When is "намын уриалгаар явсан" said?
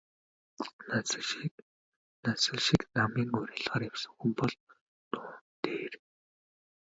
2.97-4.13